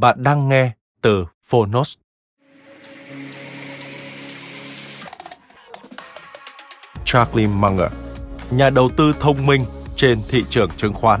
[0.00, 0.70] Bạn đang nghe
[1.02, 1.96] từ Phonos.
[7.04, 7.92] Charlie Munger,
[8.50, 9.64] nhà đầu tư thông minh
[9.96, 11.20] trên thị trường chứng khoán.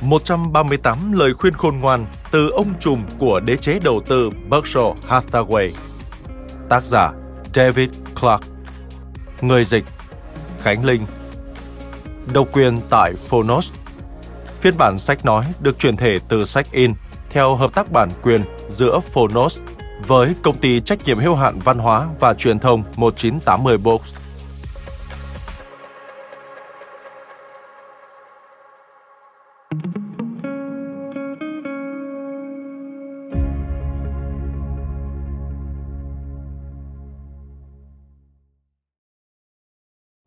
[0.00, 5.72] 138 lời khuyên khôn ngoan từ ông trùm của đế chế đầu tư Berkshire Hathaway.
[6.68, 7.12] Tác giả
[7.54, 7.88] David
[8.20, 8.42] Clark.
[9.40, 9.84] Người dịch
[10.62, 11.06] Khánh Linh.
[12.32, 13.72] Độc quyền tại Phonos.
[14.60, 16.94] Phiên bản sách nói được chuyển thể từ sách in
[17.30, 19.60] theo hợp tác bản quyền giữa Phonos
[20.06, 24.14] với công ty trách nhiệm hữu hạn văn hóa và truyền thông 1980 Books.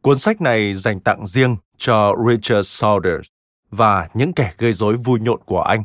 [0.04, 3.28] Cuốn sách này dành tặng riêng cho Richard Saunders
[3.72, 5.84] và những kẻ gây rối vui nhộn của anh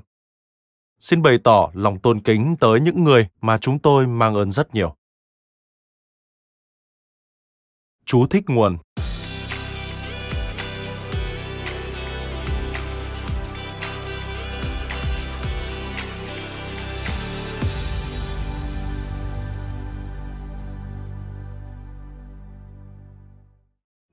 [0.99, 4.75] xin bày tỏ lòng tôn kính tới những người mà chúng tôi mang ơn rất
[4.75, 4.97] nhiều.
[8.05, 8.77] Chú thích nguồn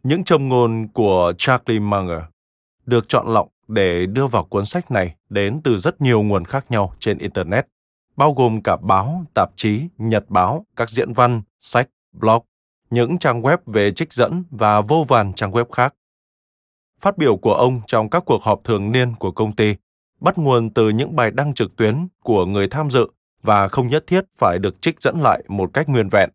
[0.03, 2.19] Những châm ngôn của Charlie Munger
[2.85, 6.65] được chọn lọc để đưa vào cuốn sách này đến từ rất nhiều nguồn khác
[6.69, 7.67] nhau trên Internet,
[8.15, 12.43] bao gồm cả báo, tạp chí, nhật báo, các diễn văn, sách, blog,
[12.89, 15.95] những trang web về trích dẫn và vô vàn trang web khác.
[16.99, 19.75] Phát biểu của ông trong các cuộc họp thường niên của công ty
[20.21, 23.07] bắt nguồn từ những bài đăng trực tuyến của người tham dự
[23.41, 26.29] và không nhất thiết phải được trích dẫn lại một cách nguyên vẹn.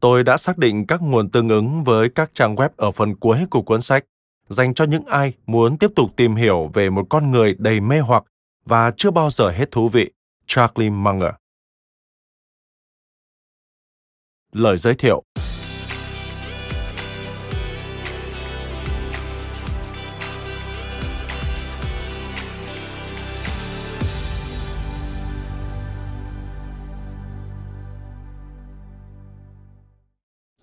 [0.00, 3.38] Tôi đã xác định các nguồn tương ứng với các trang web ở phần cuối
[3.50, 4.04] của cuốn sách
[4.48, 8.00] dành cho những ai muốn tiếp tục tìm hiểu về một con người đầy mê
[8.00, 8.24] hoặc
[8.64, 10.12] và chưa bao giờ hết thú vị,
[10.46, 11.30] Charlie Munger.
[14.52, 15.22] Lời giới thiệu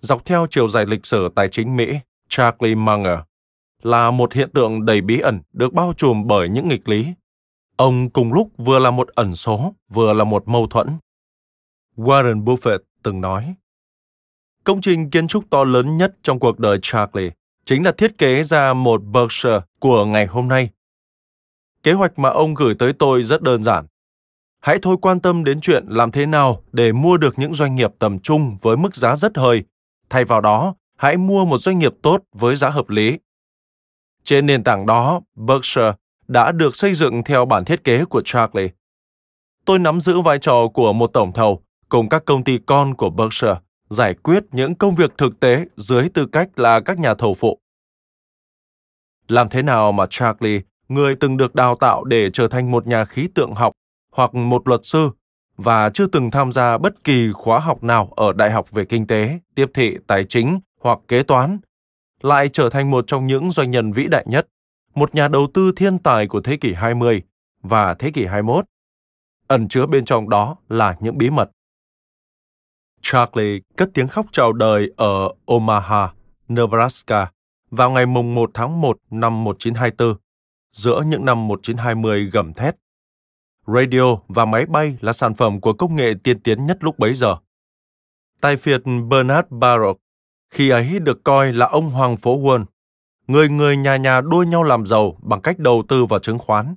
[0.00, 3.18] Dọc theo chiều dài lịch sử tài chính Mỹ, Charlie Munger
[3.82, 7.06] là một hiện tượng đầy bí ẩn được bao trùm bởi những nghịch lý.
[7.76, 10.98] Ông cùng lúc vừa là một ẩn số, vừa là một mâu thuẫn.
[11.96, 13.54] Warren Buffett từng nói,
[14.64, 17.30] Công trình kiến trúc to lớn nhất trong cuộc đời Charlie
[17.64, 20.70] chính là thiết kế ra một Berkshire của ngày hôm nay.
[21.82, 23.86] Kế hoạch mà ông gửi tới tôi rất đơn giản.
[24.60, 27.90] Hãy thôi quan tâm đến chuyện làm thế nào để mua được những doanh nghiệp
[27.98, 29.64] tầm trung với mức giá rất hời.
[30.10, 33.18] Thay vào đó, hãy mua một doanh nghiệp tốt với giá hợp lý
[34.24, 35.92] trên nền tảng đó, Berkshire
[36.28, 38.68] đã được xây dựng theo bản thiết kế của Charlie.
[39.64, 43.10] Tôi nắm giữ vai trò của một tổng thầu cùng các công ty con của
[43.10, 43.56] Berkshire
[43.90, 47.58] giải quyết những công việc thực tế dưới tư cách là các nhà thầu phụ.
[49.28, 53.04] Làm thế nào mà Charlie, người từng được đào tạo để trở thành một nhà
[53.04, 53.72] khí tượng học
[54.12, 55.10] hoặc một luật sư
[55.56, 59.06] và chưa từng tham gia bất kỳ khóa học nào ở đại học về kinh
[59.06, 61.58] tế, tiếp thị, tài chính hoặc kế toán,
[62.24, 64.48] lại trở thành một trong những doanh nhân vĩ đại nhất,
[64.94, 67.22] một nhà đầu tư thiên tài của thế kỷ 20
[67.62, 68.64] và thế kỷ 21.
[69.46, 71.50] Ẩn chứa bên trong đó là những bí mật.
[73.02, 76.12] Charlie cất tiếng khóc chào đời ở Omaha,
[76.48, 77.30] Nebraska
[77.70, 80.16] vào ngày mùng 1 tháng 1 năm 1924,
[80.72, 82.76] giữa những năm 1920 gầm thét.
[83.66, 87.14] Radio và máy bay là sản phẩm của công nghệ tiên tiến nhất lúc bấy
[87.14, 87.36] giờ.
[88.40, 90.01] Tài phiệt Bernard Baruch
[90.52, 92.64] khi ấy được coi là ông Hoàng phố Huân,
[93.26, 96.74] người người nhà nhà đua nhau làm giàu bằng cách đầu tư vào chứng khoán.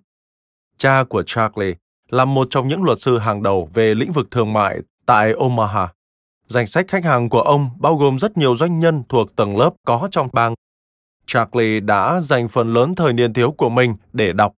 [0.78, 1.74] Cha của Charlie
[2.10, 5.88] là một trong những luật sư hàng đầu về lĩnh vực thương mại tại Omaha.
[6.48, 9.70] Danh sách khách hàng của ông bao gồm rất nhiều doanh nhân thuộc tầng lớp
[9.86, 10.54] có trong bang.
[11.26, 14.54] Charlie đã dành phần lớn thời niên thiếu của mình để đọc.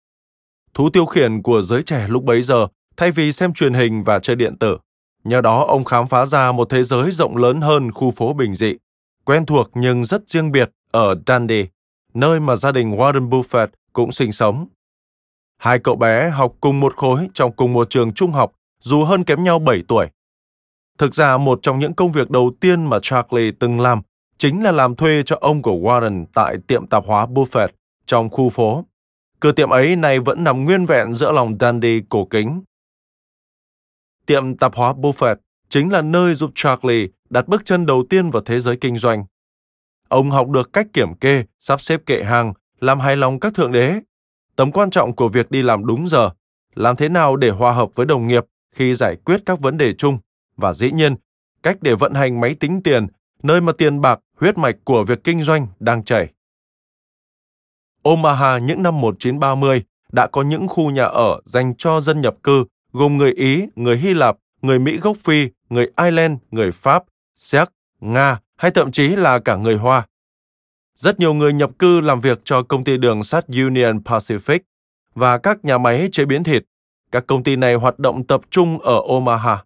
[0.73, 2.67] Thú tiêu khiển của giới trẻ lúc bấy giờ
[2.97, 4.77] thay vì xem truyền hình và chơi điện tử.
[5.23, 8.55] Nhờ đó ông khám phá ra một thế giới rộng lớn hơn khu phố bình
[8.55, 8.75] dị,
[9.27, 11.65] quen thuộc nhưng rất riêng biệt ở Dundee,
[12.13, 14.67] nơi mà gia đình Warren Buffett cũng sinh sống.
[15.57, 18.51] Hai cậu bé học cùng một khối trong cùng một trường trung học,
[18.83, 20.07] dù hơn kém nhau 7 tuổi.
[20.97, 24.01] Thực ra một trong những công việc đầu tiên mà Charlie từng làm
[24.37, 27.69] chính là làm thuê cho ông của Warren tại tiệm tạp hóa Buffett
[28.05, 28.85] trong khu phố.
[29.39, 32.63] Cửa tiệm ấy nay vẫn nằm nguyên vẹn giữa lòng Dundee cổ kính.
[34.25, 35.35] Tiệm tạp hóa Buffett
[35.69, 39.25] chính là nơi giúp Charlie đặt bước chân đầu tiên vào thế giới kinh doanh.
[40.07, 43.71] Ông học được cách kiểm kê, sắp xếp kệ hàng, làm hài lòng các thượng
[43.71, 43.99] đế.
[44.55, 46.29] Tầm quan trọng của việc đi làm đúng giờ,
[46.75, 48.45] làm thế nào để hòa hợp với đồng nghiệp
[48.75, 50.19] khi giải quyết các vấn đề chung
[50.57, 51.15] và dĩ nhiên,
[51.63, 53.07] cách để vận hành máy tính tiền,
[53.43, 56.27] nơi mà tiền bạc, huyết mạch của việc kinh doanh đang chảy.
[58.03, 62.65] Omaha những năm 1930 đã có những khu nhà ở dành cho dân nhập cư
[62.91, 67.03] gồm người Ý, người Hy Lạp, người Mỹ gốc Phi, người Ireland, người Pháp,
[67.37, 67.69] Séc,
[67.99, 70.07] Nga hay thậm chí là cả người Hoa.
[70.95, 74.59] Rất nhiều người nhập cư làm việc cho công ty đường sắt Union Pacific
[75.15, 76.63] và các nhà máy chế biến thịt.
[77.11, 79.63] Các công ty này hoạt động tập trung ở Omaha.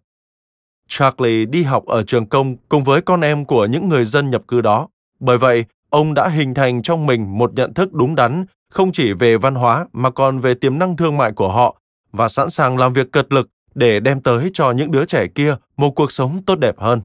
[0.88, 4.42] Charlie đi học ở trường công cùng với con em của những người dân nhập
[4.48, 4.88] cư đó.
[5.20, 9.12] Bởi vậy, ông đã hình thành trong mình một nhận thức đúng đắn không chỉ
[9.12, 11.80] về văn hóa mà còn về tiềm năng thương mại của họ
[12.12, 15.56] và sẵn sàng làm việc cật lực để đem tới cho những đứa trẻ kia
[15.76, 17.00] một cuộc sống tốt đẹp hơn.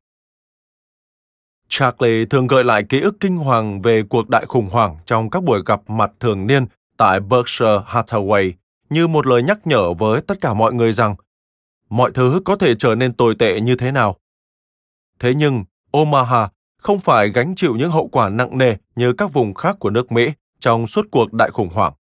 [1.69, 5.43] Charlie thường gợi lại ký ức kinh hoàng về cuộc đại khủng hoảng trong các
[5.43, 6.65] buổi gặp mặt thường niên
[6.97, 8.51] tại Berkshire Hathaway
[8.89, 11.15] như một lời nhắc nhở với tất cả mọi người rằng
[11.89, 14.15] mọi thứ có thể trở nên tồi tệ như thế nào.
[15.19, 16.49] Thế nhưng, Omaha
[16.81, 20.11] không phải gánh chịu những hậu quả nặng nề như các vùng khác của nước
[20.11, 21.93] Mỹ trong suốt cuộc đại khủng hoảng.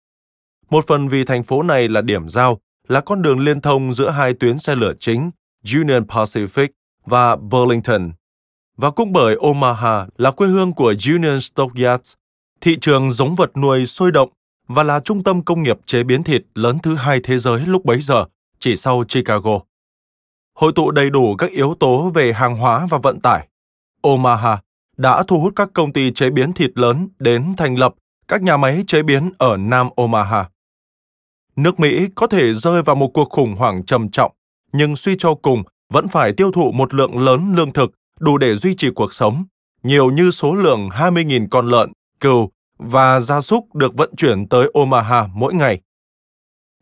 [0.70, 4.10] Một phần vì thành phố này là điểm giao, là con đường liên thông giữa
[4.10, 5.30] hai tuyến xe lửa chính
[5.74, 6.68] Union Pacific
[7.06, 8.12] và Burlington.
[8.76, 12.12] Và cũng bởi Omaha là quê hương của Union Stockyards,
[12.60, 14.28] thị trường giống vật nuôi sôi động
[14.68, 17.84] và là trung tâm công nghiệp chế biến thịt lớn thứ hai thế giới lúc
[17.84, 18.24] bấy giờ,
[18.58, 19.60] chỉ sau Chicago.
[20.54, 23.48] Hội tụ đầy đủ các yếu tố về hàng hóa và vận tải.
[24.02, 24.58] Omaha
[24.96, 27.94] đã thu hút các công ty chế biến thịt lớn đến thành lập
[28.28, 30.48] các nhà máy chế biến ở Nam Omaha.
[31.56, 34.32] Nước Mỹ có thể rơi vào một cuộc khủng hoảng trầm trọng,
[34.72, 35.62] nhưng suy cho cùng
[35.92, 39.44] vẫn phải tiêu thụ một lượng lớn lương thực đủ để duy trì cuộc sống,
[39.82, 44.70] nhiều như số lượng 20.000 con lợn, cừu và gia súc được vận chuyển tới
[44.74, 45.80] Omaha mỗi ngày.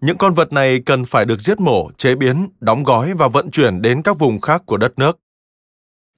[0.00, 3.50] Những con vật này cần phải được giết mổ, chế biến, đóng gói và vận
[3.50, 5.18] chuyển đến các vùng khác của đất nước.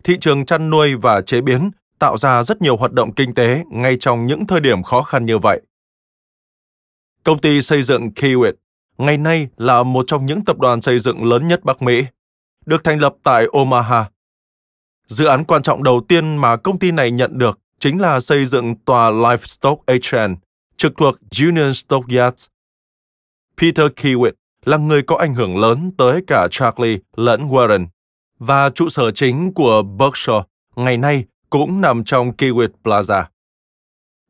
[0.05, 3.65] Thị trường chăn nuôi và chế biến tạo ra rất nhiều hoạt động kinh tế
[3.71, 5.61] ngay trong những thời điểm khó khăn như vậy.
[7.25, 8.53] Công ty xây dựng Kiewit
[8.99, 12.05] ngày nay là một trong những tập đoàn xây dựng lớn nhất Bắc Mỹ,
[12.67, 14.05] được thành lập tại Omaha.
[15.07, 18.45] Dự án quan trọng đầu tiên mà công ty này nhận được chính là xây
[18.45, 20.37] dựng tòa Livestock HN,
[20.77, 22.47] trực thuộc Union Stockyards.
[23.61, 24.33] Peter Kiewit
[24.65, 27.87] là người có ảnh hưởng lớn tới cả Charlie lẫn Warren,
[28.39, 30.43] và trụ sở chính của Berkshire
[30.77, 33.25] ngày nay cũng nằm trong Kiewit Plaza.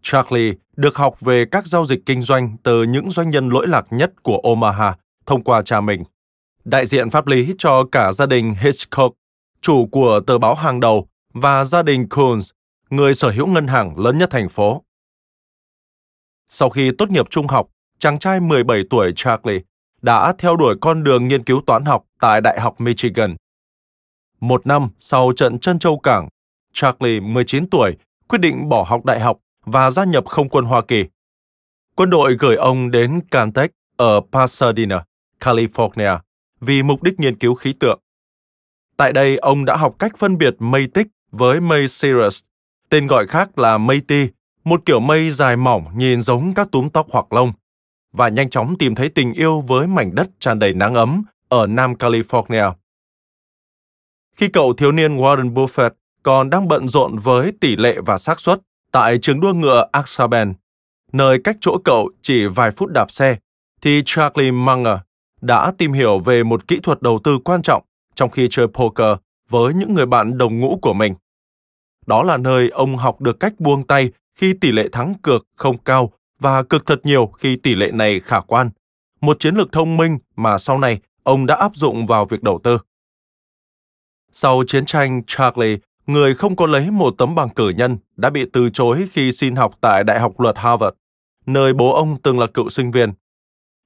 [0.03, 3.87] Charlie được học về các giao dịch kinh doanh từ những doanh nhân lỗi lạc
[3.91, 6.05] nhất của Omaha thông qua cha mình.
[6.65, 9.17] Đại diện pháp lý cho cả gia đình Hitchcock,
[9.65, 12.51] chủ của tờ báo hàng đầu, và gia đình Coons,
[12.91, 14.83] người sở hữu ngân hàng lớn nhất thành phố.
[16.49, 17.69] Sau khi tốt nghiệp trung học,
[17.99, 19.61] chàng trai 17 tuổi Charlie
[20.03, 23.37] đã theo đuổi con đường nghiên cứu toán học tại Đại học Michigan.
[24.41, 26.29] Một năm sau trận Trân châu cảng,
[26.73, 27.97] Charlie, 19 tuổi,
[28.29, 31.05] quyết định bỏ học đại học và gia nhập không quân Hoa Kỳ.
[31.95, 35.05] Quân đội gửi ông đến Caltech ở Pasadena,
[35.41, 36.19] California,
[36.61, 38.01] vì mục đích nghiên cứu khí tượng.
[38.97, 42.43] Tại đây, ông đã học cách phân biệt mây tích với mây Cirrus,
[42.89, 44.29] tên gọi khác là mây ti,
[44.65, 47.53] một kiểu mây dài mỏng nhìn giống các túm tóc hoặc lông,
[48.13, 51.67] và nhanh chóng tìm thấy tình yêu với mảnh đất tràn đầy nắng ấm ở
[51.67, 52.73] Nam California.
[54.37, 55.91] Khi cậu thiếu niên Warren Buffett
[56.23, 58.61] còn đang bận rộn với tỷ lệ và xác suất
[58.93, 60.55] tại trường đua ngựa Axaben,
[61.13, 63.37] nơi cách chỗ cậu chỉ vài phút đạp xe,
[63.81, 64.99] thì Charlie Munger
[65.41, 67.83] đã tìm hiểu về một kỹ thuật đầu tư quan trọng
[68.15, 69.17] trong khi chơi poker
[69.49, 71.15] với những người bạn đồng ngũ của mình.
[72.07, 75.79] Đó là nơi ông học được cách buông tay khi tỷ lệ thắng cược không
[75.79, 78.71] cao và cược thật nhiều khi tỷ lệ này khả quan.
[79.21, 82.61] Một chiến lược thông minh mà sau này ông đã áp dụng vào việc đầu
[82.65, 82.79] tư.
[84.33, 88.45] Sau chiến tranh, Charlie, người không có lấy một tấm bằng cử nhân, đã bị
[88.53, 90.97] từ chối khi xin học tại Đại học Luật Harvard,
[91.47, 93.13] nơi bố ông từng là cựu sinh viên.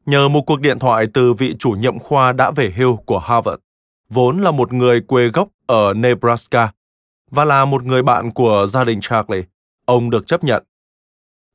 [0.07, 3.61] Nhờ một cuộc điện thoại từ vị chủ nhiệm khoa đã về hưu của Harvard,
[4.09, 6.73] vốn là một người quê gốc ở Nebraska
[7.31, 9.43] và là một người bạn của gia đình Charlie,
[9.85, 10.65] ông được chấp nhận.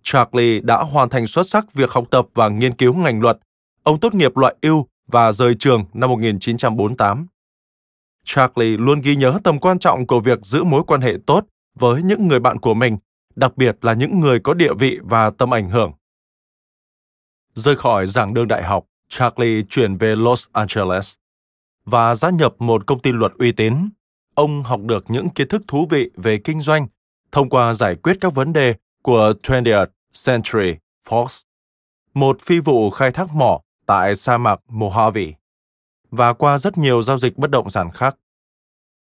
[0.03, 3.37] Charlie đã hoàn thành xuất sắc việc học tập và nghiên cứu ngành luật.
[3.83, 7.27] Ông tốt nghiệp loại ưu và rời trường năm 1948.
[8.25, 11.45] Charlie luôn ghi nhớ tầm quan trọng của việc giữ mối quan hệ tốt
[11.75, 12.97] với những người bạn của mình,
[13.35, 15.91] đặc biệt là những người có địa vị và tầm ảnh hưởng.
[17.53, 21.13] Rời khỏi giảng đường đại học, Charlie chuyển về Los Angeles
[21.85, 23.89] và gia nhập một công ty luật uy tín.
[24.35, 26.87] Ông học được những kiến thức thú vị về kinh doanh
[27.31, 29.87] thông qua giải quyết các vấn đề của 20th
[30.25, 30.75] Century
[31.07, 31.43] Fox,
[32.13, 35.33] một phi vụ khai thác mỏ tại sa mạc Mojave
[36.11, 38.17] và qua rất nhiều giao dịch bất động sản khác.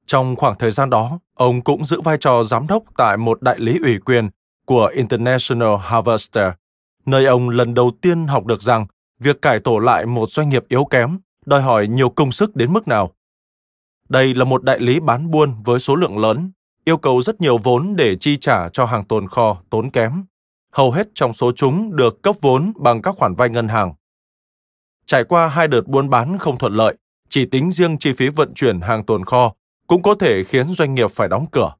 [0.05, 3.59] Trong khoảng thời gian đó, ông cũng giữ vai trò giám đốc tại một đại
[3.59, 4.29] lý ủy quyền
[4.65, 6.53] của International Harvester,
[7.05, 8.85] nơi ông lần đầu tiên học được rằng
[9.19, 12.73] việc cải tổ lại một doanh nghiệp yếu kém đòi hỏi nhiều công sức đến
[12.73, 13.11] mức nào.
[14.09, 16.51] Đây là một đại lý bán buôn với số lượng lớn,
[16.85, 20.25] yêu cầu rất nhiều vốn để chi trả cho hàng tồn kho tốn kém.
[20.71, 23.93] Hầu hết trong số chúng được cấp vốn bằng các khoản vay ngân hàng.
[25.05, 26.95] Trải qua hai đợt buôn bán không thuận lợi,
[27.29, 29.53] chỉ tính riêng chi phí vận chuyển hàng tồn kho
[29.87, 31.73] cũng có thể khiến doanh nghiệp phải đóng cửa.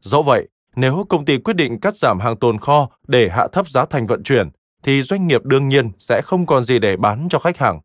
[0.00, 3.68] Dẫu vậy, nếu công ty quyết định cắt giảm hàng tồn kho để hạ thấp
[3.68, 4.50] giá thành vận chuyển,
[4.82, 7.80] thì doanh nghiệp đương nhiên sẽ không còn gì để bán cho khách hàng.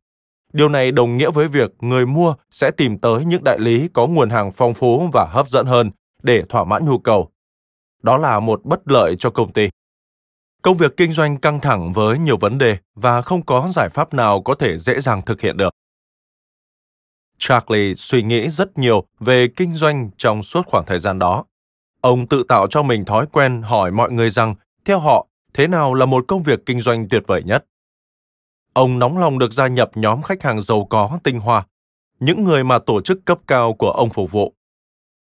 [0.54, 4.08] Điều này đồng nghĩa với việc người mua sẽ tìm tới những đại lý có
[4.08, 5.92] nguồn hàng phong phú và hấp dẫn hơn
[6.24, 7.30] để thỏa mãn nhu cầu.
[8.04, 9.70] Đó là một bất lợi cho công ty.
[10.62, 14.14] Công việc kinh doanh căng thẳng với nhiều vấn đề và không có giải pháp
[14.14, 15.70] nào có thể dễ dàng thực hiện được.
[17.38, 21.46] Charlie suy nghĩ rất nhiều về kinh doanh trong suốt khoảng thời gian đó.
[22.02, 25.94] Ông tự tạo cho mình thói quen hỏi mọi người rằng, theo họ, thế nào
[25.94, 27.66] là một công việc kinh doanh tuyệt vời nhất.
[28.78, 31.66] Ông nóng lòng được gia nhập nhóm khách hàng giàu có tinh hoa,
[32.20, 34.54] những người mà tổ chức cấp cao của ông phục vụ.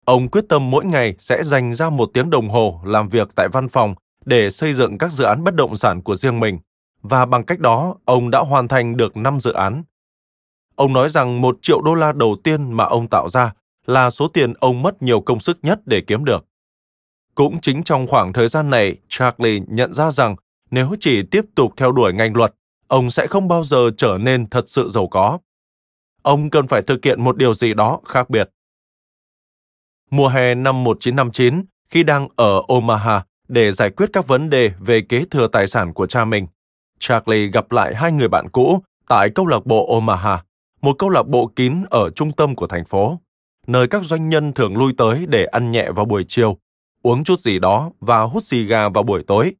[0.05, 3.47] Ông quyết tâm mỗi ngày sẽ dành ra một tiếng đồng hồ làm việc tại
[3.47, 3.95] văn phòng
[4.25, 6.59] để xây dựng các dự án bất động sản của riêng mình,
[7.01, 9.83] và bằng cách đó ông đã hoàn thành được 5 dự án.
[10.75, 13.53] Ông nói rằng một triệu đô la đầu tiên mà ông tạo ra
[13.85, 16.45] là số tiền ông mất nhiều công sức nhất để kiếm được.
[17.35, 20.35] Cũng chính trong khoảng thời gian này, Charlie nhận ra rằng
[20.71, 22.53] nếu chỉ tiếp tục theo đuổi ngành luật,
[22.91, 25.39] ông sẽ không bao giờ trở nên thật sự giàu có.
[26.21, 28.49] Ông cần phải thực hiện một điều gì đó khác biệt.
[30.09, 35.01] Mùa hè năm 1959, khi đang ở Omaha để giải quyết các vấn đề về
[35.01, 36.47] kế thừa tài sản của cha mình,
[36.99, 40.43] Charlie gặp lại hai người bạn cũ tại câu lạc bộ Omaha,
[40.81, 43.19] một câu lạc bộ kín ở trung tâm của thành phố,
[43.67, 46.57] nơi các doanh nhân thường lui tới để ăn nhẹ vào buổi chiều,
[47.01, 49.55] uống chút gì đó và hút xì gà vào buổi tối.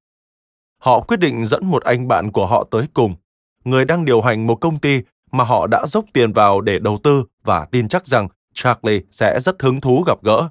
[0.78, 3.16] Họ quyết định dẫn một anh bạn của họ tới cùng,
[3.64, 5.02] người đang điều hành một công ty
[5.32, 9.40] mà họ đã dốc tiền vào để đầu tư và tin chắc rằng Charlie sẽ
[9.40, 10.50] rất hứng thú gặp gỡ.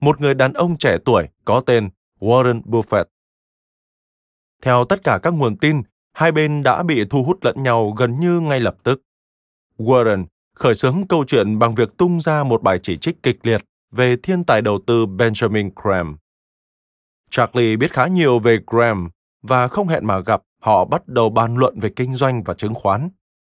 [0.00, 1.90] Một người đàn ông trẻ tuổi có tên
[2.20, 3.04] Warren Buffett.
[4.62, 5.82] Theo tất cả các nguồn tin,
[6.12, 9.02] hai bên đã bị thu hút lẫn nhau gần như ngay lập tức.
[9.78, 13.62] Warren khởi xướng câu chuyện bằng việc tung ra một bài chỉ trích kịch liệt
[13.92, 16.16] về thiên tài đầu tư Benjamin Graham.
[17.30, 19.10] Charlie biết khá nhiều về Graham
[19.42, 22.74] và không hẹn mà gặp, họ bắt đầu bàn luận về kinh doanh và chứng
[22.74, 23.08] khoán.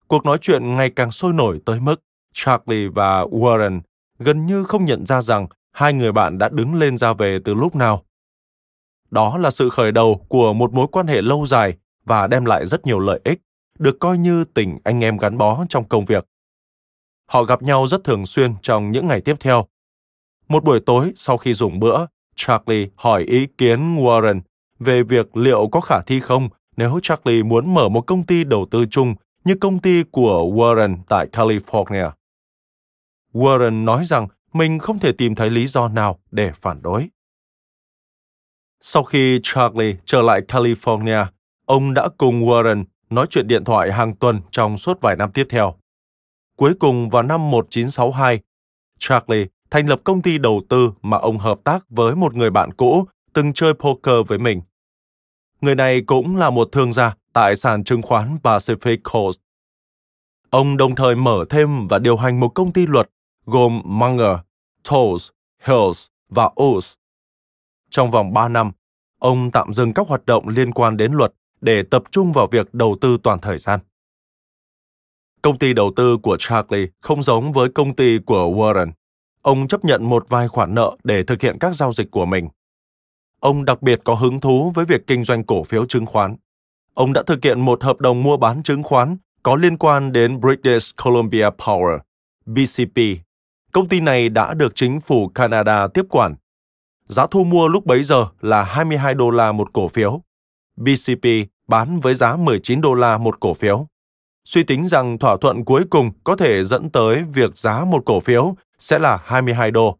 [0.07, 1.95] Cuộc nói chuyện ngày càng sôi nổi tới mức
[2.33, 3.81] Charlie và Warren
[4.19, 7.53] gần như không nhận ra rằng hai người bạn đã đứng lên ra về từ
[7.53, 8.03] lúc nào.
[9.11, 12.67] Đó là sự khởi đầu của một mối quan hệ lâu dài và đem lại
[12.67, 13.41] rất nhiều lợi ích,
[13.79, 16.27] được coi như tình anh em gắn bó trong công việc.
[17.25, 19.65] Họ gặp nhau rất thường xuyên trong những ngày tiếp theo.
[20.47, 24.41] Một buổi tối sau khi dùng bữa, Charlie hỏi ý kiến Warren
[24.79, 28.65] về việc liệu có khả thi không nếu Charlie muốn mở một công ty đầu
[28.71, 32.11] tư chung như công ty của Warren tại California.
[33.33, 37.09] Warren nói rằng mình không thể tìm thấy lý do nào để phản đối.
[38.81, 41.25] Sau khi Charlie trở lại California,
[41.65, 45.45] ông đã cùng Warren nói chuyện điện thoại hàng tuần trong suốt vài năm tiếp
[45.49, 45.75] theo.
[46.57, 48.39] Cuối cùng vào năm 1962,
[48.99, 52.73] Charlie thành lập công ty đầu tư mà ông hợp tác với một người bạn
[52.73, 54.61] cũ từng chơi poker với mình.
[55.61, 59.37] Người này cũng là một thương gia tại sàn chứng khoán Pacific Coast.
[60.49, 63.09] Ông đồng thời mở thêm và điều hành một công ty luật
[63.45, 64.37] gồm Munger,
[64.89, 65.29] Tolles,
[65.63, 66.95] Hills và Oz.
[67.89, 68.71] trong vòng 3 năm,
[69.19, 72.73] ông tạm dừng các hoạt động liên quan đến luật để tập trung vào việc
[72.73, 73.79] đầu tư toàn thời gian.
[75.41, 78.91] Công ty đầu tư của Charlie không giống với công ty của Warren.
[79.41, 82.49] Ông chấp nhận một vài khoản nợ để thực hiện các giao dịch của mình.
[83.39, 86.35] Ông đặc biệt có hứng thú với việc kinh doanh cổ phiếu chứng khoán.
[86.93, 90.39] Ông đã thực hiện một hợp đồng mua bán chứng khoán có liên quan đến
[90.41, 91.99] British Columbia Power,
[92.45, 93.01] BCP.
[93.71, 96.35] Công ty này đã được chính phủ Canada tiếp quản.
[97.07, 100.21] Giá thu mua lúc bấy giờ là 22 đô la một cổ phiếu.
[100.75, 101.27] BCP
[101.67, 103.87] bán với giá 19 đô la một cổ phiếu.
[104.45, 108.19] Suy tính rằng thỏa thuận cuối cùng có thể dẫn tới việc giá một cổ
[108.19, 109.97] phiếu sẽ là 22 đô.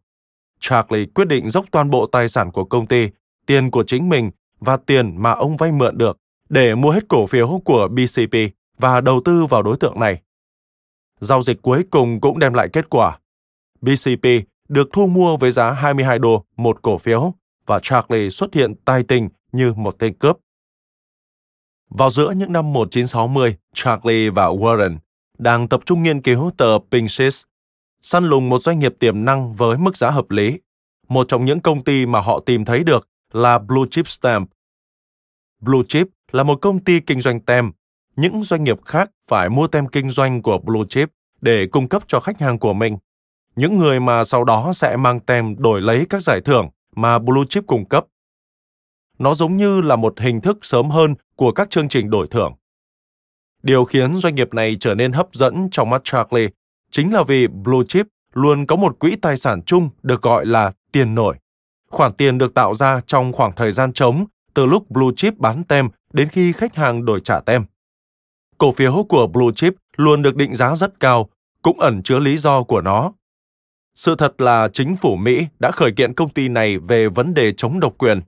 [0.60, 3.08] Charlie quyết định dốc toàn bộ tài sản của công ty,
[3.48, 7.26] tiền của chính mình và tiền mà ông vay mượn được để mua hết cổ
[7.26, 8.36] phiếu của BCP
[8.78, 10.22] và đầu tư vào đối tượng này.
[11.20, 13.18] Giao dịch cuối cùng cũng đem lại kết quả.
[13.80, 14.26] BCP
[14.68, 17.34] được thu mua với giá 22 đô một cổ phiếu
[17.66, 20.38] và Charlie xuất hiện tài tình như một tên cướp.
[21.90, 24.96] Vào giữa những năm 1960, Charlie và Warren
[25.38, 27.42] đang tập trung nghiên cứu tờ Pinchis,
[28.00, 30.58] săn lùng một doanh nghiệp tiềm năng với mức giá hợp lý.
[31.08, 34.50] Một trong những công ty mà họ tìm thấy được là Blue Chip Stamp.
[35.60, 37.72] Blue Chip là một công ty kinh doanh tem.
[38.16, 42.02] Những doanh nghiệp khác phải mua tem kinh doanh của Blue Chip để cung cấp
[42.06, 42.98] cho khách hàng của mình.
[43.56, 47.44] Những người mà sau đó sẽ mang tem đổi lấy các giải thưởng mà Blue
[47.48, 48.06] Chip cung cấp.
[49.18, 52.54] Nó giống như là một hình thức sớm hơn của các chương trình đổi thưởng.
[53.62, 56.48] Điều khiến doanh nghiệp này trở nên hấp dẫn trong mắt Charlie
[56.90, 60.72] chính là vì Blue Chip luôn có một quỹ tài sản chung được gọi là
[60.92, 61.36] tiền nổi.
[61.90, 65.64] Khoản tiền được tạo ra trong khoảng thời gian trống từ lúc Blue Chip bán
[65.64, 67.64] tem đến khi khách hàng đổi trả tem.
[68.58, 71.28] Cổ phiếu của Blue Chip luôn được định giá rất cao,
[71.62, 73.12] cũng ẩn chứa lý do của nó.
[73.94, 77.52] Sự thật là chính phủ Mỹ đã khởi kiện công ty này về vấn đề
[77.52, 78.20] chống độc quyền.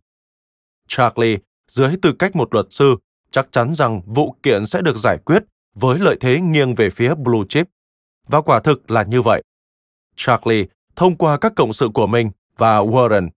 [0.89, 2.97] Charlie, dưới tư cách một luật sư,
[3.31, 5.45] chắc chắn rằng vụ kiện sẽ được giải quyết
[5.75, 7.69] với lợi thế nghiêng về phía Blue Chip.
[8.29, 9.43] Và quả thực là như vậy.
[10.17, 13.29] Charlie, thông qua các cộng sự của mình và Warren,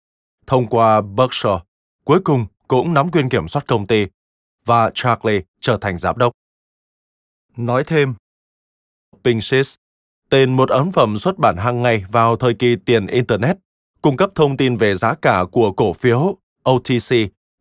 [0.48, 1.60] thông qua Berkshire,
[2.04, 4.06] cuối cùng cũng nắm quyền kiểm soát công ty
[4.66, 6.34] và Charlie trở thành giám đốc.
[7.58, 8.14] Nói thêm,
[9.24, 9.76] Pinksys,
[10.30, 13.58] tên một ấn phẩm xuất bản hàng ngày vào thời kỳ tiền Internet,
[14.02, 16.38] cung cấp thông tin về giá cả của cổ phiếu
[16.70, 17.16] OTC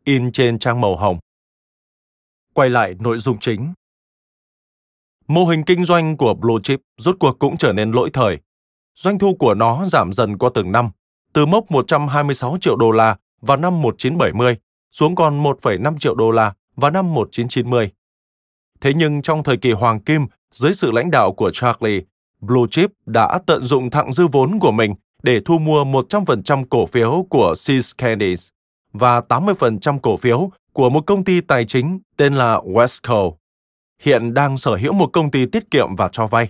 [0.04, 1.18] in trên trang màu hồng.
[2.54, 3.72] Quay lại nội dung chính.
[5.28, 8.38] Mô hình kinh doanh của Blue Chip rốt cuộc cũng trở nên lỗi thời.
[8.94, 10.90] Doanh thu của nó giảm dần qua từng năm,
[11.32, 14.56] từ mốc 126 triệu đô la vào năm 1970
[14.90, 17.90] xuống còn 1,5 triệu đô la vào năm 1990.
[18.80, 22.00] Thế nhưng trong thời kỳ hoàng kim, dưới sự lãnh đạo của Charlie,
[22.40, 26.86] Blue Chip đã tận dụng thặng dư vốn của mình để thu mua 100% cổ
[26.86, 28.48] phiếu của Seas Candies
[28.92, 33.34] và 80% cổ phiếu của một công ty tài chính tên là Westco,
[34.00, 36.48] hiện đang sở hữu một công ty tiết kiệm và cho vay.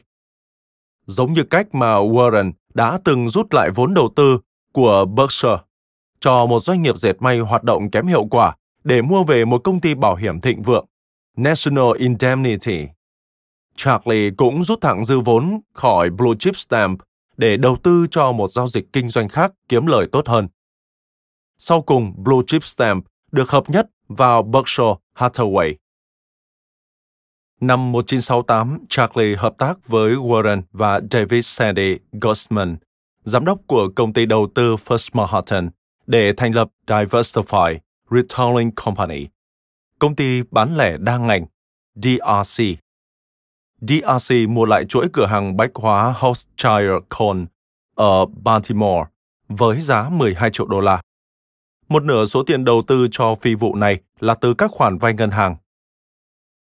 [1.07, 4.38] Giống như cách mà Warren đã từng rút lại vốn đầu tư
[4.73, 5.59] của Berkshire
[6.21, 9.65] cho một doanh nghiệp dệt may hoạt động kém hiệu quả để mua về một
[9.65, 10.87] công ty bảo hiểm thịnh vượng,
[11.37, 12.87] National Indemnity.
[13.77, 17.01] Charlie cũng rút thẳng dư vốn khỏi Blue Chip Stamp
[17.37, 20.49] để đầu tư cho một giao dịch kinh doanh khác kiếm lời tốt hơn.
[21.59, 25.75] Sau cùng, Blue Chip Stamp được hợp nhất vào Berkshire Hathaway.
[27.61, 32.77] Năm 1968, Charlie hợp tác với Warren và David Sandy Gossman,
[33.25, 35.71] giám đốc của công ty đầu tư First Manhattan,
[36.07, 37.79] để thành lập Diversify
[38.11, 39.27] Retailing Company,
[39.99, 41.47] công ty bán lẻ đa ngành
[41.95, 42.63] DRC.
[43.81, 47.47] DRC mua lại chuỗi cửa hàng bách hóa Hochschild Con
[47.95, 49.05] ở Baltimore
[49.49, 51.03] với giá 12 triệu đô la.
[51.89, 55.15] Một nửa số tiền đầu tư cho phi vụ này là từ các khoản vay
[55.15, 55.57] ngân hàng.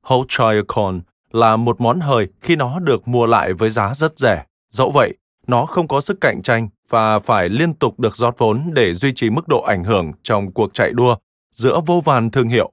[0.02, 4.45] Hochschild Con là một món hời khi nó được mua lại với giá rất rẻ.
[4.69, 5.17] Dẫu vậy,
[5.49, 9.13] nó không có sức cạnh tranh và phải liên tục được rót vốn để duy
[9.15, 11.15] trì mức độ ảnh hưởng trong cuộc chạy đua
[11.51, 12.71] giữa vô vàn thương hiệu.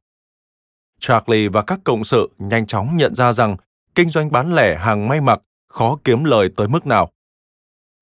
[1.01, 3.57] Charlie và các cộng sự nhanh chóng nhận ra rằng
[3.95, 7.11] kinh doanh bán lẻ hàng may mặc khó kiếm lời tới mức nào.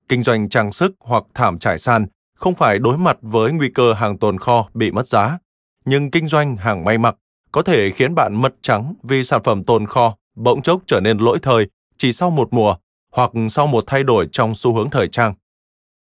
[0.09, 3.93] Kinh doanh trang sức hoặc thảm trải sàn không phải đối mặt với nguy cơ
[3.93, 5.37] hàng tồn kho bị mất giá,
[5.85, 7.15] nhưng kinh doanh hàng may mặc
[7.51, 11.17] có thể khiến bạn mất trắng vì sản phẩm tồn kho bỗng chốc trở nên
[11.17, 12.75] lỗi thời chỉ sau một mùa
[13.15, 15.33] hoặc sau một thay đổi trong xu hướng thời trang.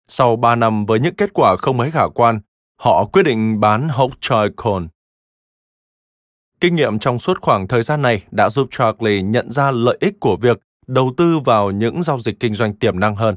[0.08, 2.40] Sau 3 năm với những kết quả không mấy khả quan,
[2.82, 4.88] họ quyết định bán Hochschild Kohn.
[6.60, 10.20] Kinh nghiệm trong suốt khoảng thời gian này đã giúp Charlie nhận ra lợi ích
[10.20, 13.36] của việc đầu tư vào những giao dịch kinh doanh tiềm năng hơn,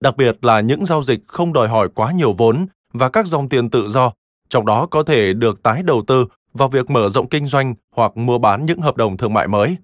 [0.00, 3.48] đặc biệt là những giao dịch không đòi hỏi quá nhiều vốn và các dòng
[3.48, 4.12] tiền tự do
[4.48, 8.16] trong đó có thể được tái đầu tư vào việc mở rộng kinh doanh hoặc
[8.16, 9.76] mua bán những hợp đồng thương mại mới.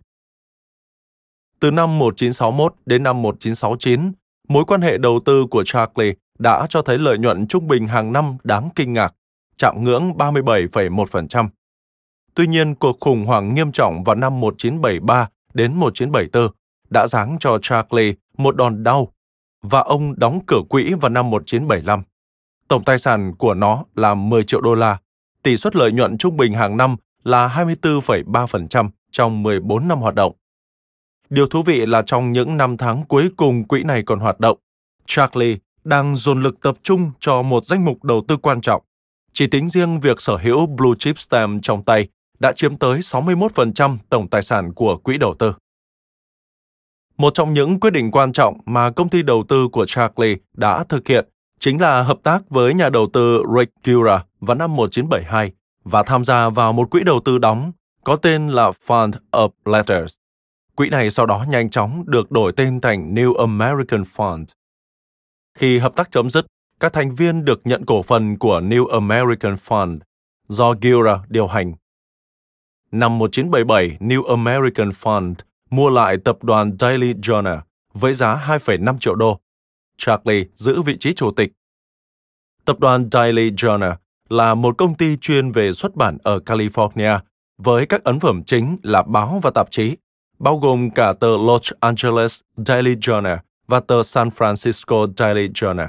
[1.64, 4.12] Từ năm 1961 đến năm 1969,
[4.48, 8.12] mối quan hệ đầu tư của Charlie đã cho thấy lợi nhuận trung bình hàng
[8.12, 9.14] năm đáng kinh ngạc,
[9.57, 11.48] chạm ngưỡng 37,1%.
[12.35, 16.57] Tuy nhiên, cuộc khủng hoảng nghiêm trọng vào năm 1973 đến 1974
[16.90, 19.12] đã giáng cho Charlie một đòn đau
[19.62, 22.03] và ông đóng cửa quỹ vào năm 1975.
[22.68, 24.98] Tổng tài sản của nó là 10 triệu đô la,
[25.42, 30.33] tỷ suất lợi nhuận trung bình hàng năm là 24,3% trong 14 năm hoạt động.
[31.35, 34.59] Điều thú vị là trong những năm tháng cuối cùng quỹ này còn hoạt động,
[35.07, 38.83] Charlie đang dồn lực tập trung cho một danh mục đầu tư quan trọng.
[39.33, 43.97] Chỉ tính riêng việc sở hữu Blue Chip Stamp trong tay đã chiếm tới 61%
[44.09, 45.53] tổng tài sản của quỹ đầu tư.
[47.16, 50.85] Một trong những quyết định quan trọng mà công ty đầu tư của Charlie đã
[50.85, 55.53] thực hiện chính là hợp tác với nhà đầu tư Rick Gura vào năm 1972
[55.85, 57.73] và tham gia vào một quỹ đầu tư đóng
[58.05, 60.24] có tên là Fund of Letters.
[60.77, 64.45] Quỹ này sau đó nhanh chóng được đổi tên thành New American Fund.
[65.59, 66.47] Khi hợp tác chấm dứt,
[66.81, 69.99] các thành viên được nhận cổ phần của New American Fund
[70.49, 71.73] do Gura điều hành.
[72.91, 75.35] Năm 1977, New American Fund
[75.71, 77.61] mua lại tập đoàn Daily Journal
[77.93, 79.41] với giá 2,5 triệu đô.
[79.99, 81.53] Charlie giữ vị trí chủ tịch.
[82.65, 83.95] Tập đoàn Daily Journal
[84.29, 87.19] là một công ty chuyên về xuất bản ở California
[87.59, 89.97] với các ấn phẩm chính là báo và tạp chí,
[90.38, 95.88] bao gồm cả tờ Los Angeles Daily Journal và tờ San Francisco Daily Journal.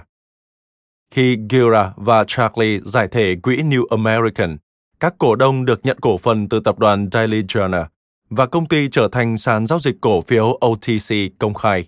[1.11, 4.57] Khi Gira và Charlie giải thể quỹ New American,
[4.99, 7.85] các cổ đông được nhận cổ phần từ tập đoàn Daily Journal
[8.29, 11.87] và công ty trở thành sàn giao dịch cổ phiếu OTC công khai.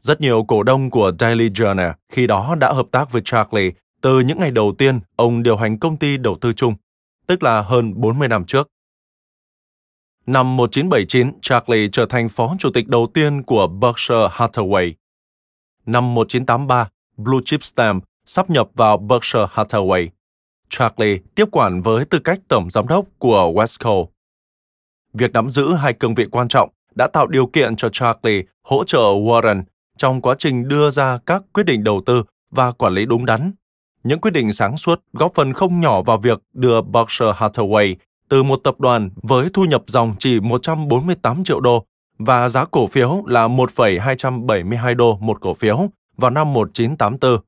[0.00, 4.20] Rất nhiều cổ đông của Daily Journal khi đó đã hợp tác với Charlie từ
[4.20, 6.74] những ngày đầu tiên ông điều hành công ty đầu tư chung,
[7.26, 8.68] tức là hơn 40 năm trước.
[10.26, 14.92] Năm 1979, Charlie trở thành phó chủ tịch đầu tiên của Berkshire Hathaway.
[15.86, 20.08] Năm 1983, Blue Chip Stamp sắp nhập vào Berkshire Hathaway.
[20.68, 24.06] Charlie tiếp quản với tư cách tổng giám đốc của Westco.
[25.12, 28.84] Việc nắm giữ hai cương vị quan trọng đã tạo điều kiện cho Charlie hỗ
[28.84, 29.62] trợ Warren
[29.96, 33.52] trong quá trình đưa ra các quyết định đầu tư và quản lý đúng đắn.
[34.04, 37.94] Những quyết định sáng suốt góp phần không nhỏ vào việc đưa Berkshire Hathaway
[38.30, 41.84] từ một tập đoàn với thu nhập dòng chỉ 148 triệu đô
[42.18, 47.40] và giá cổ phiếu là 1,272 đô một cổ phiếu vào năm 1984,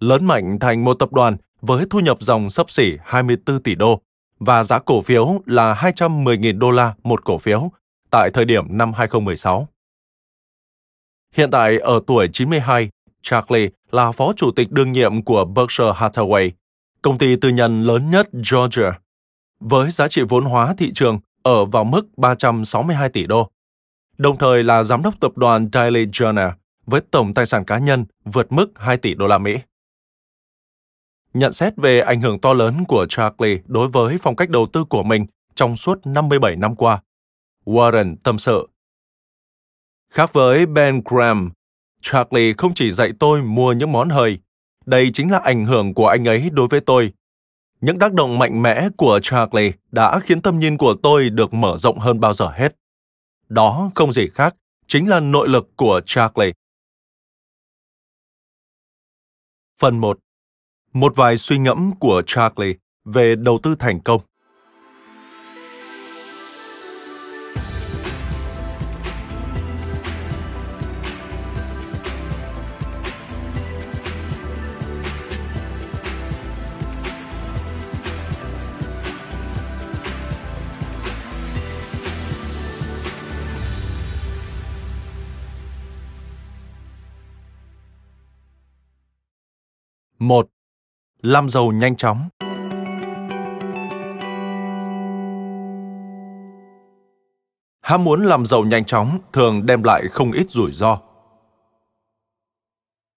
[0.00, 4.00] lớn mạnh thành một tập đoàn với thu nhập dòng sấp xỉ 24 tỷ đô
[4.38, 7.70] và giá cổ phiếu là 210.000 đô la một cổ phiếu
[8.10, 9.68] tại thời điểm năm 2016.
[11.34, 12.88] Hiện tại ở tuổi 92,
[13.22, 16.50] Charlie là phó chủ tịch đương nhiệm của Berkshire Hathaway,
[17.02, 18.98] công ty tư nhân lớn nhất Georgia,
[19.60, 23.50] với giá trị vốn hóa thị trường ở vào mức 362 tỷ đô,
[24.18, 26.52] đồng thời là giám đốc tập đoàn Daily Journal
[26.86, 29.56] với tổng tài sản cá nhân vượt mức 2 tỷ đô la Mỹ.
[31.34, 34.84] Nhận xét về ảnh hưởng to lớn của Charlie đối với phong cách đầu tư
[34.84, 37.02] của mình trong suốt 57 năm qua,
[37.64, 38.68] Warren tâm sự.
[40.12, 41.50] Khác với Ben Graham,
[42.02, 44.38] Charlie không chỉ dạy tôi mua những món hời,
[44.86, 47.12] đây chính là ảnh hưởng của anh ấy đối với tôi.
[47.80, 51.76] Những tác động mạnh mẽ của Charlie đã khiến tâm nhìn của tôi được mở
[51.76, 52.76] rộng hơn bao giờ hết.
[53.48, 56.52] Đó không gì khác, chính là nội lực của Charlie.
[59.78, 60.18] Phần 1
[60.92, 64.20] một vài suy ngẫm của Charlie về đầu tư thành công.
[90.20, 90.48] Một
[91.22, 92.28] làm giàu nhanh chóng.
[97.82, 101.00] Ham muốn làm giàu nhanh chóng thường đem lại không ít rủi ro.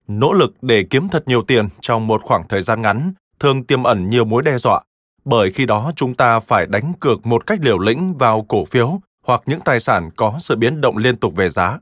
[0.08, 3.84] Nỗ lực để kiếm thật nhiều tiền trong một khoảng thời gian ngắn thường tiềm
[3.84, 4.82] ẩn nhiều mối đe dọa,
[5.26, 9.00] bởi khi đó chúng ta phải đánh cược một cách liều lĩnh vào cổ phiếu
[9.24, 11.80] hoặc những tài sản có sự biến động liên tục về giá.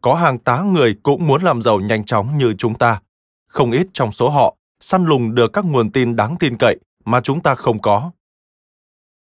[0.00, 3.00] Có hàng tá người cũng muốn làm giàu nhanh chóng như chúng ta.
[3.50, 7.20] Không ít trong số họ săn lùng được các nguồn tin đáng tin cậy mà
[7.20, 8.10] chúng ta không có.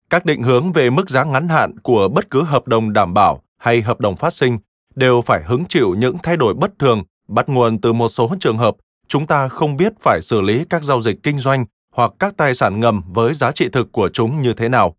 [0.10, 3.42] Các định hướng về mức giá ngắn hạn của bất cứ hợp đồng đảm bảo
[3.58, 4.58] hay hợp đồng phát sinh
[4.96, 8.58] đều phải hứng chịu những thay đổi bất thường bắt nguồn từ một số trường
[8.58, 8.76] hợp
[9.08, 12.56] chúng ta không biết phải xử lý các giao dịch kinh doanh hoặc các tài
[12.56, 14.96] sản ngầm với giá trị thực của chúng như thế nào.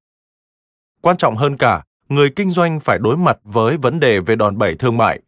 [1.00, 4.58] Quan trọng hơn cả, người kinh doanh phải đối mặt với vấn đề về đòn
[4.58, 5.20] bẩy thương mại.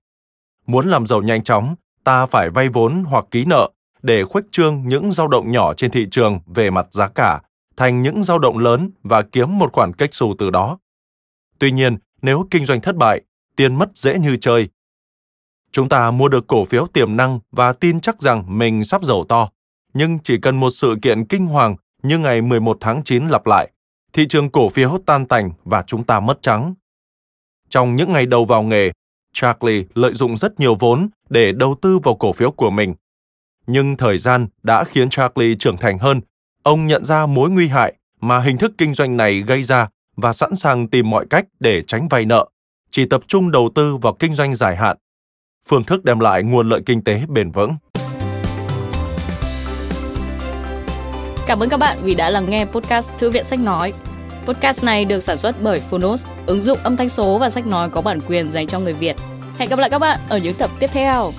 [0.66, 3.70] Muốn làm giàu nhanh chóng, ta phải vay vốn hoặc ký nợ
[4.06, 7.40] để khuếch trương những dao động nhỏ trên thị trường về mặt giá cả
[7.76, 10.78] thành những dao động lớn và kiếm một khoản cách xù từ đó.
[11.58, 13.20] Tuy nhiên, nếu kinh doanh thất bại,
[13.56, 14.68] tiền mất dễ như chơi.
[15.72, 19.24] Chúng ta mua được cổ phiếu tiềm năng và tin chắc rằng mình sắp giàu
[19.24, 19.48] to,
[19.94, 23.70] nhưng chỉ cần một sự kiện kinh hoàng như ngày 11 tháng 9 lặp lại,
[24.12, 26.74] thị trường cổ phiếu tan tành và chúng ta mất trắng.
[27.68, 28.92] Trong những ngày đầu vào nghề,
[29.32, 32.94] Charlie lợi dụng rất nhiều vốn để đầu tư vào cổ phiếu của mình.
[33.66, 36.20] Nhưng thời gian đã khiến Charlie trưởng thành hơn.
[36.62, 40.32] Ông nhận ra mối nguy hại mà hình thức kinh doanh này gây ra và
[40.32, 42.48] sẵn sàng tìm mọi cách để tránh vay nợ,
[42.90, 44.96] chỉ tập trung đầu tư vào kinh doanh dài hạn.
[45.68, 47.76] Phương thức đem lại nguồn lợi kinh tế bền vững.
[51.46, 53.92] Cảm ơn các bạn vì đã lắng nghe podcast Thư viện Sách Nói.
[54.46, 57.90] Podcast này được sản xuất bởi Phonos, ứng dụng âm thanh số và sách nói
[57.90, 59.16] có bản quyền dành cho người Việt.
[59.58, 61.32] Hẹn gặp lại các bạn ở những tập tiếp theo.